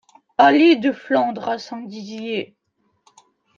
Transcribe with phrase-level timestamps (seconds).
[0.39, 2.55] Allée de Flandre à Saint-Dizier